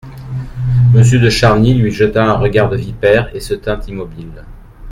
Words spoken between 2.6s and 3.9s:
de vipère et se tint